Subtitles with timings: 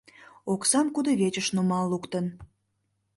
[0.53, 2.25] Оксам кудывечыш нумал луктын.